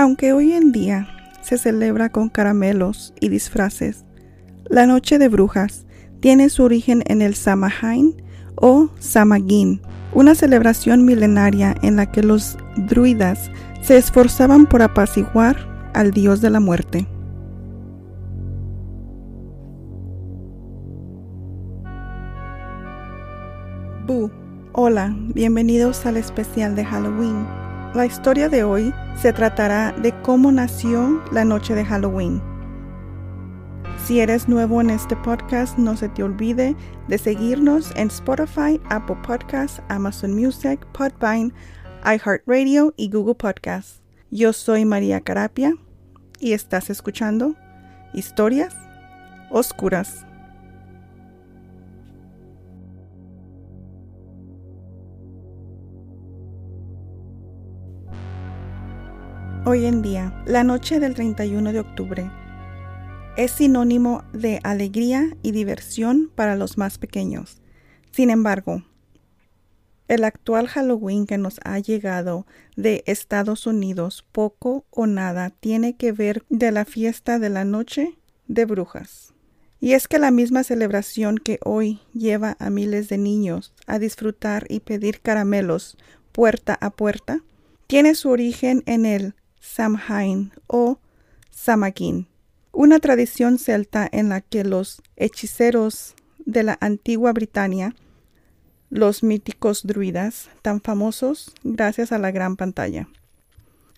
[0.00, 1.08] Aunque hoy en día
[1.42, 4.06] se celebra con caramelos y disfraces,
[4.64, 5.84] la Noche de Brujas
[6.20, 8.14] tiene su origen en el Samhain
[8.54, 9.82] o Samhain,
[10.14, 13.50] una celebración milenaria en la que los druidas
[13.82, 17.06] se esforzaban por apaciguar al dios de la muerte.
[24.06, 24.30] Bu,
[24.72, 27.69] hola, bienvenidos al especial de Halloween.
[27.92, 32.40] La historia de hoy se tratará de cómo nació la noche de Halloween.
[34.06, 36.76] Si eres nuevo en este podcast, no se te olvide
[37.08, 41.52] de seguirnos en Spotify, Apple Podcasts, Amazon Music, Podvine,
[42.04, 44.00] iHeartRadio y Google Podcasts.
[44.30, 45.74] Yo soy María Carapia
[46.38, 47.56] y estás escuchando
[48.14, 48.76] Historias
[49.50, 50.26] Oscuras.
[59.72, 62.28] Hoy en día, la noche del 31 de octubre
[63.36, 67.62] es sinónimo de alegría y diversión para los más pequeños.
[68.10, 68.82] Sin embargo,
[70.08, 76.10] el actual Halloween que nos ha llegado de Estados Unidos poco o nada tiene que
[76.10, 79.34] ver de la fiesta de la noche de brujas.
[79.78, 84.66] Y es que la misma celebración que hoy lleva a miles de niños a disfrutar
[84.68, 85.96] y pedir caramelos
[86.32, 87.44] puerta a puerta,
[87.86, 90.98] tiene su origen en el Samhain o
[91.50, 92.26] Samhain,
[92.72, 97.94] una tradición celta en la que los hechiceros de la antigua Britania,
[98.88, 103.08] los míticos druidas, tan famosos gracias a la gran pantalla,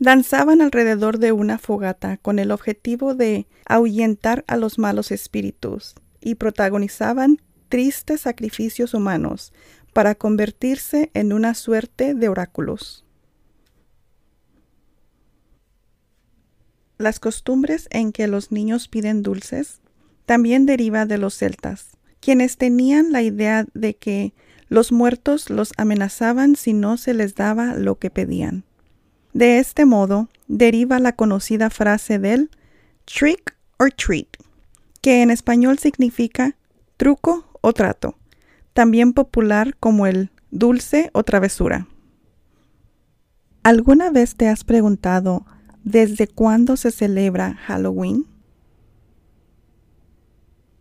[0.00, 6.36] danzaban alrededor de una fogata con el objetivo de ahuyentar a los malos espíritus y
[6.36, 9.52] protagonizaban tristes sacrificios humanos
[9.92, 13.04] para convertirse en una suerte de oráculos.
[17.00, 19.80] Las costumbres en que los niños piden dulces
[20.26, 24.34] también deriva de los celtas, quienes tenían la idea de que
[24.68, 28.64] los muertos los amenazaban si no se les daba lo que pedían.
[29.32, 32.50] De este modo deriva la conocida frase del
[33.06, 34.36] trick or treat,
[35.00, 36.54] que en español significa
[36.98, 38.18] truco o trato,
[38.74, 41.88] también popular como el dulce o travesura.
[43.62, 45.46] ¿Alguna vez te has preguntado
[45.84, 48.26] ¿Desde cuándo se celebra Halloween?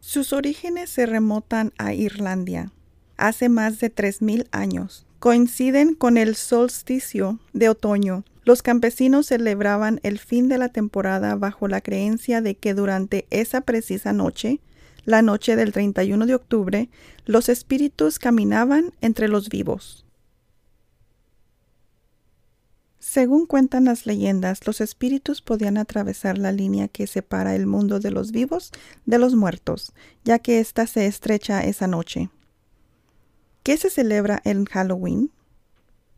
[0.00, 2.72] Sus orígenes se remontan a Irlandia,
[3.16, 5.06] hace más de 3.000 años.
[5.20, 8.24] Coinciden con el solsticio de otoño.
[8.42, 13.60] Los campesinos celebraban el fin de la temporada bajo la creencia de que durante esa
[13.60, 14.60] precisa noche,
[15.04, 16.88] la noche del 31 de octubre,
[17.24, 20.07] los espíritus caminaban entre los vivos.
[23.10, 28.10] Según cuentan las leyendas, los espíritus podían atravesar la línea que separa el mundo de
[28.10, 28.70] los vivos
[29.06, 32.28] de los muertos, ya que ésta se estrecha esa noche.
[33.62, 35.30] ¿Qué se celebra en Halloween?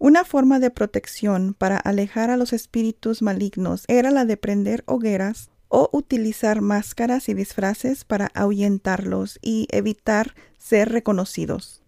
[0.00, 5.52] Una forma de protección para alejar a los espíritus malignos era la de prender hogueras
[5.68, 11.79] o utilizar máscaras y disfraces para ahuyentarlos y evitar ser reconocidos.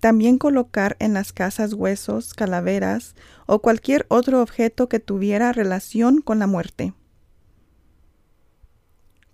[0.00, 3.14] También colocar en las casas huesos, calaveras
[3.46, 6.94] o cualquier otro objeto que tuviera relación con la muerte.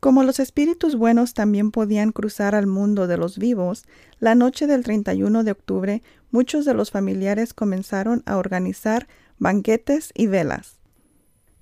[0.00, 3.86] Como los espíritus buenos también podían cruzar al mundo de los vivos,
[4.20, 10.26] la noche del 31 de octubre muchos de los familiares comenzaron a organizar banquetes y
[10.26, 10.78] velas,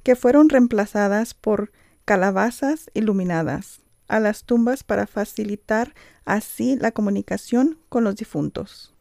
[0.02, 1.72] que fueron reemplazadas por
[2.04, 5.94] calabazas iluminadas a las tumbas para facilitar
[6.24, 8.93] así la comunicación con los difuntos.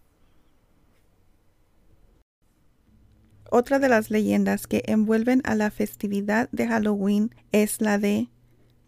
[3.55, 8.31] Otra de las leyendas que envuelven a la festividad de Halloween es la de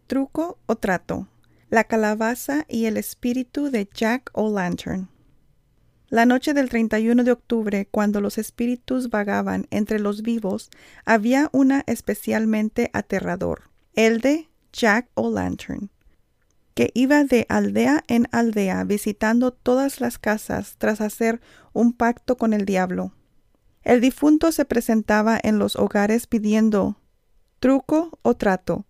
[0.07, 1.27] truco o trato,
[1.69, 5.07] la calabaza y el espíritu de Jack O'Lantern.
[6.09, 10.71] La noche del 31 de octubre, cuando los espíritus vagaban entre los vivos,
[11.05, 15.91] había una especialmente aterrador, el de Jack O'Lantern,
[16.73, 21.39] que iba de aldea en aldea visitando todas las casas tras hacer
[21.71, 23.13] un pacto con el diablo.
[23.85, 26.97] El difunto se presentaba en los hogares pidiendo
[27.59, 28.85] truco o trato,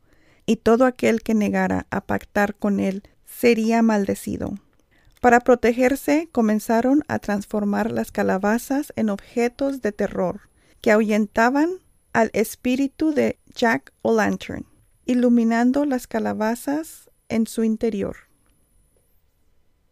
[0.46, 4.56] y todo aquel que negara a pactar con él sería maldecido.
[5.20, 10.50] Para protegerse comenzaron a transformar las calabazas en objetos de terror
[10.80, 11.72] que ahuyentaban
[12.14, 14.66] al espíritu de Jack O'Lantern,
[15.06, 18.16] iluminando las calabazas en su interior.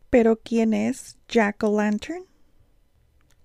[0.10, 2.24] Pero ¿quién es Jack O'Lantern?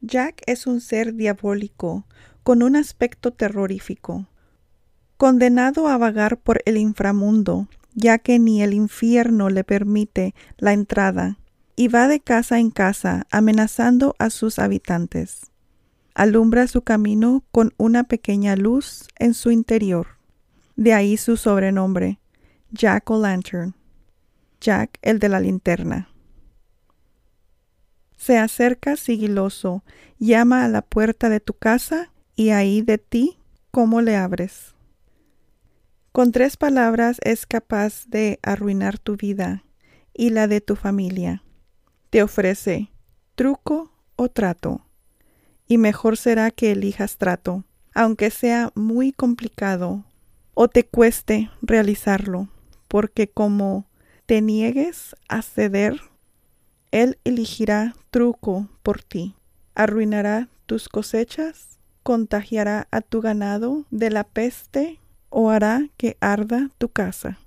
[0.00, 2.06] Jack es un ser diabólico,
[2.42, 4.26] con un aspecto terrorífico.
[5.16, 11.38] condenado a vagar por el inframundo, ya que ni el infierno le permite la entrada,
[11.74, 15.50] y va de casa en casa amenazando a sus habitantes.
[16.14, 20.06] Alumbra su camino con una pequeña luz en su interior.
[20.76, 22.20] De ahí su sobrenombre,
[22.70, 23.74] Jack o' Lantern,
[24.60, 26.08] Jack el de la linterna.
[28.18, 29.84] Se acerca sigiloso,
[30.18, 33.38] llama a la puerta de tu casa y ahí de ti,
[33.70, 34.74] ¿cómo le abres?
[36.12, 39.64] Con tres palabras es capaz de arruinar tu vida
[40.12, 41.44] y la de tu familia.
[42.10, 42.90] Te ofrece
[43.36, 44.84] truco o trato.
[45.68, 50.04] Y mejor será que elijas trato, aunque sea muy complicado
[50.54, 52.48] o te cueste realizarlo,
[52.88, 53.86] porque como
[54.26, 56.00] te niegues a ceder,
[56.90, 59.34] Él elegirá truco por ti,
[59.74, 64.98] arruinará tus cosechas, contagiará a tu ganado de la peste
[65.28, 67.38] o hará que arda tu casa.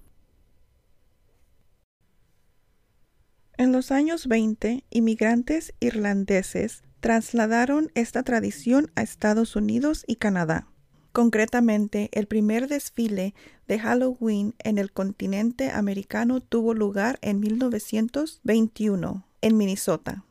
[3.58, 10.68] En los años 20, inmigrantes irlandeses trasladaron esta tradición a Estados Unidos y Canadá.
[11.12, 13.34] Concretamente, el primer desfile
[13.68, 20.24] de Halloween en el continente americano tuvo lugar en 1921 en Minnesota.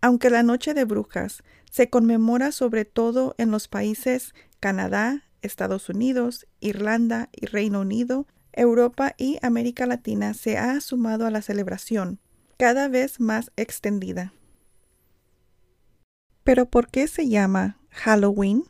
[0.00, 6.46] Aunque la Noche de Brujas se conmemora sobre todo en los países Canadá, Estados Unidos,
[6.60, 12.20] Irlanda y Reino Unido, Europa y América Latina se ha sumado a la celebración,
[12.58, 14.32] cada vez más extendida.
[16.42, 18.64] Pero ¿por qué se llama Halloween?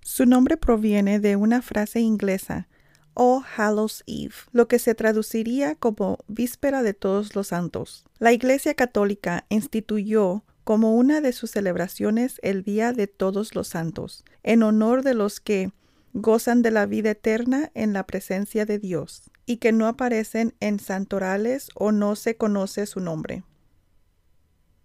[0.00, 2.68] Su nombre proviene de una frase inglesa,
[3.16, 8.04] All Hallows Eve, lo que se traduciría como Víspera de Todos los Santos.
[8.18, 14.24] La Iglesia Católica instituyó como una de sus celebraciones el Día de Todos los Santos,
[14.42, 15.72] en honor de los que
[16.12, 20.78] gozan de la vida eterna en la presencia de Dios y que no aparecen en
[20.78, 23.42] santorales o no se conoce su nombre.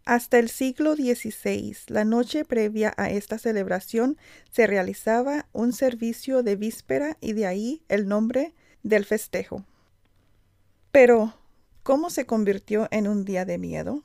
[0.06, 4.18] Hasta el siglo XVI, la noche previa a esta celebración
[4.50, 9.64] se realizaba un servicio de víspera y de ahí el nombre del festejo.
[10.92, 11.36] Pero,
[11.84, 14.04] ¿cómo se convirtió en un día de miedo?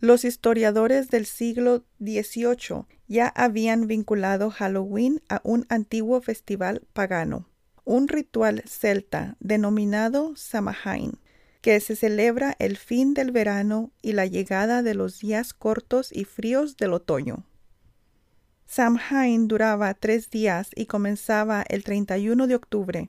[0.00, 7.48] Los historiadores del siglo XVIII ya habían vinculado Halloween a un antiguo festival pagano,
[7.84, 11.18] un ritual celta denominado Samhain,
[11.60, 16.24] que se celebra el fin del verano y la llegada de los días cortos y
[16.24, 17.44] fríos del otoño.
[18.66, 23.08] Samhain duraba tres días y comenzaba el 31 de octubre.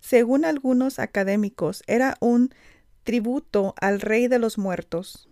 [0.00, 2.54] Según algunos académicos, era un
[3.02, 5.28] tributo al rey de los muertos.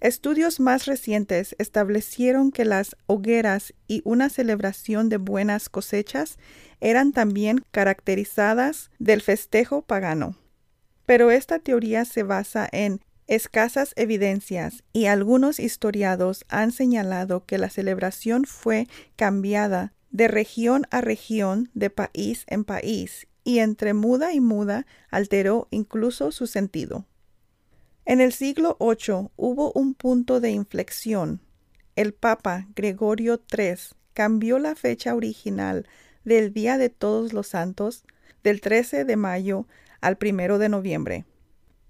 [0.00, 6.38] Estudios más recientes establecieron que las hogueras y una celebración de buenas cosechas
[6.80, 10.39] eran también caracterizadas del festejo pagano.
[11.10, 17.68] Pero esta teoría se basa en escasas evidencias y algunos historiados han señalado que la
[17.68, 18.86] celebración fue
[19.16, 25.66] cambiada de región a región, de país en país, y entre muda y muda alteró
[25.72, 27.06] incluso su sentido.
[28.04, 31.40] En el siglo VIII hubo un punto de inflexión.
[31.96, 35.88] El Papa Gregorio III cambió la fecha original
[36.24, 38.04] del Día de Todos los Santos
[38.44, 39.66] del 13 de mayo
[40.00, 41.24] al 1 de noviembre.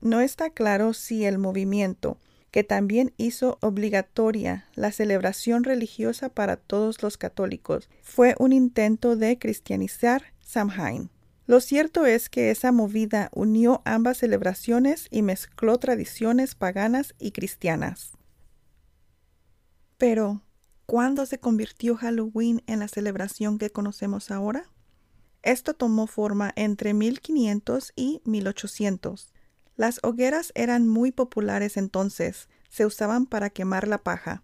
[0.00, 2.18] No está claro si el movimiento,
[2.50, 9.38] que también hizo obligatoria la celebración religiosa para todos los católicos, fue un intento de
[9.38, 11.10] cristianizar Samhain.
[11.46, 18.12] Lo cierto es que esa movida unió ambas celebraciones y mezcló tradiciones paganas y cristianas.
[19.98, 20.42] Pero,
[20.86, 24.70] ¿cuándo se convirtió Halloween en la celebración que conocemos ahora?
[25.42, 29.32] Esto tomó forma entre 1500 y 1800.
[29.76, 34.42] Las hogueras eran muy populares entonces, se usaban para quemar la paja.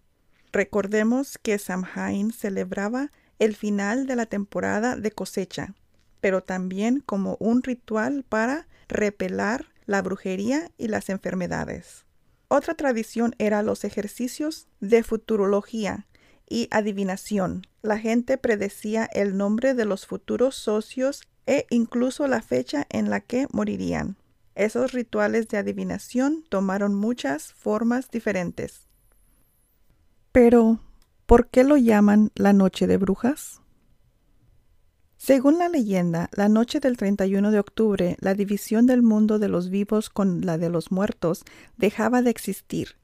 [0.51, 5.75] Recordemos que Samhain celebraba el final de la temporada de cosecha
[6.19, 12.05] pero también como un ritual para repelar la brujería y las enfermedades.
[12.49, 16.07] Otra tradición era los ejercicios de futurología
[16.49, 17.63] y adivinación.
[17.81, 23.21] La gente predecía el nombre de los futuros socios e incluso la fecha en la
[23.21, 24.17] que morirían.
[24.55, 28.87] Esos rituales de adivinación tomaron muchas formas diferentes.
[30.31, 30.79] Pero,
[31.25, 33.61] ¿por qué lo llaman la noche de brujas?
[35.17, 39.69] Según la leyenda, la noche del 31 de octubre, la división del mundo de los
[39.69, 41.43] vivos con la de los muertos
[41.75, 42.95] dejaba de existir,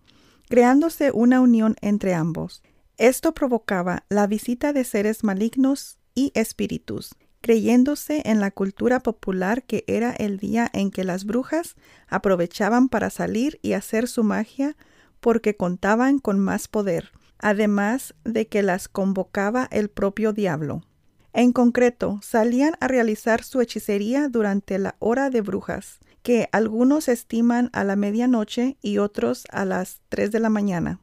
[0.48, 2.62] creándose una unión entre ambos.
[3.04, 9.84] Esto provocaba la visita de seres malignos y espíritus, creyéndose en la cultura popular que
[9.88, 11.76] era el día en que las brujas
[12.08, 14.78] aprovechaban para salir y hacer su magia
[15.20, 20.86] porque contaban con más poder, además de que las convocaba el propio diablo.
[21.34, 27.70] En concreto, salían a realizar su hechicería durante la hora de brujas, que algunos estiman
[27.74, 31.03] a la medianoche y otros a las tres de la mañana.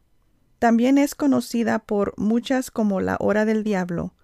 [0.61, 4.15] También es conocida por muchas como la hora del diablo,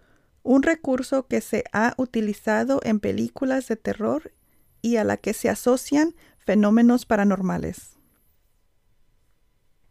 [0.43, 4.33] un recurso que se ha utilizado en películas de terror
[4.83, 7.97] y a la que se asocian fenómenos paranormales.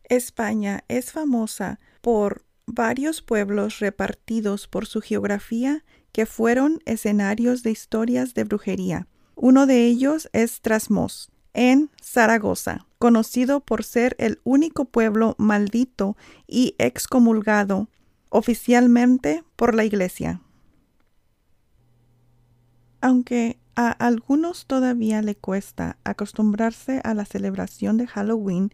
[0.04, 8.36] España es famosa por varios pueblos repartidos por su geografía que fueron escenarios de historias
[8.36, 9.08] de brujería.
[9.34, 16.74] Uno de ellos es Trasmos, en Zaragoza, conocido por ser el único pueblo maldito y
[16.80, 17.88] excomulgado
[18.30, 20.42] oficialmente por la Iglesia.
[23.02, 28.72] Aunque a algunos todavía le cuesta acostumbrarse a la celebración de Halloween,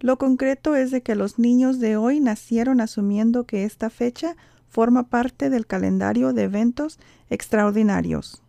[0.00, 4.36] lo concreto es de que los niños de hoy nacieron asumiendo que esta fecha
[4.70, 8.42] forma parte del calendario de eventos extraordinarios.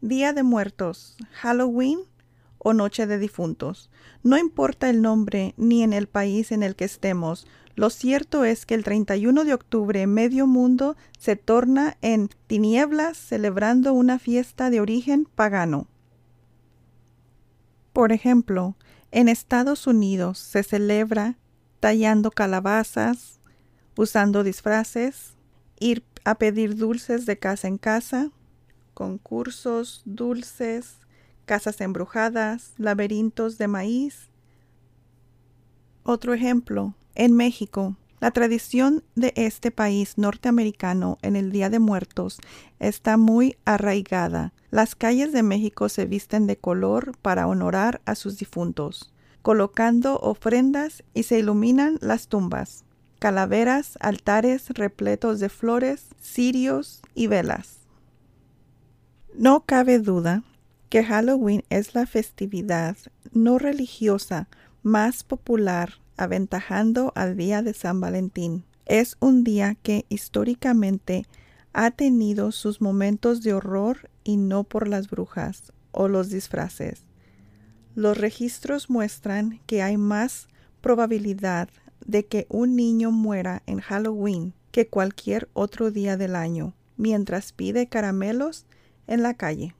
[0.00, 2.00] Día de Muertos, Halloween
[2.64, 3.90] o Noche de Difuntos.
[4.24, 8.66] No importa el nombre ni en el país en el que estemos, lo cierto es
[8.66, 14.80] que el 31 de octubre medio mundo se torna en tinieblas celebrando una fiesta de
[14.80, 15.88] origen pagano.
[17.92, 18.76] Por ejemplo,
[19.10, 21.36] en Estados Unidos se celebra
[21.80, 23.40] tallando calabazas,
[23.96, 25.34] usando disfraces,
[25.78, 28.30] ir a pedir dulces de casa en casa,
[28.94, 31.03] concursos, dulces,
[31.44, 34.30] casas embrujadas, laberintos de maíz.
[36.02, 42.38] Otro ejemplo, en México, la tradición de este país norteamericano en el Día de Muertos
[42.78, 44.52] está muy arraigada.
[44.70, 51.04] Las calles de México se visten de color para honorar a sus difuntos, colocando ofrendas
[51.12, 52.84] y se iluminan las tumbas,
[53.18, 57.80] calaveras, altares repletos de flores, cirios y velas.
[59.34, 60.42] No cabe duda
[60.94, 62.96] que Halloween es la festividad
[63.32, 64.48] no religiosa
[64.84, 68.62] más popular aventajando al día de San Valentín.
[68.86, 71.26] Es un día que históricamente
[71.72, 77.02] ha tenido sus momentos de horror y no por las brujas o los disfraces.
[77.96, 80.46] Los registros muestran que hay más
[80.80, 81.70] probabilidad
[82.06, 87.88] de que un niño muera en Halloween que cualquier otro día del año, mientras pide
[87.88, 88.64] caramelos
[89.08, 89.74] en la calle.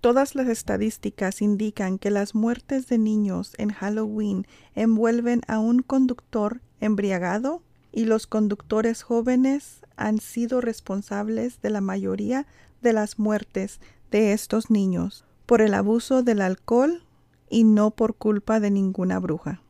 [0.00, 6.60] Todas las estadísticas indican que las muertes de niños en Halloween envuelven a un conductor
[6.80, 12.46] embriagado y los conductores jóvenes han sido responsables de la mayoría
[12.80, 13.80] de las muertes
[14.12, 17.02] de estos niños por el abuso del alcohol
[17.50, 19.62] y no por culpa de ninguna bruja.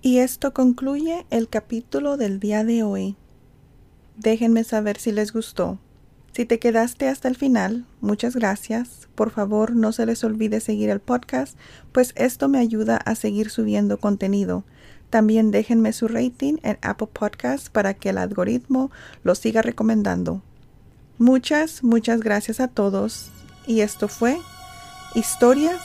[0.00, 3.16] Y esto concluye el capítulo del día de hoy.
[4.16, 5.78] Déjenme saber si les gustó.
[6.32, 9.08] Si te quedaste hasta el final, muchas gracias.
[9.14, 11.56] Por favor, no se les olvide seguir el podcast,
[11.92, 14.64] pues esto me ayuda a seguir subiendo contenido.
[15.10, 18.92] También déjenme su rating en Apple Podcasts para que el algoritmo
[19.24, 20.40] lo siga recomendando.
[21.18, 23.30] Muchas, muchas gracias a todos.
[23.66, 24.38] Y esto fue
[25.14, 25.82] Historias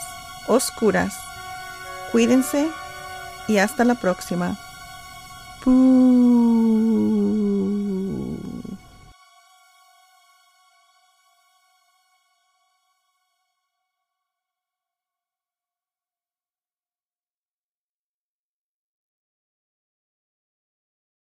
[0.48, 1.14] Oscuras.
[2.12, 2.68] Cuídense
[3.48, 4.58] y hasta la próxima.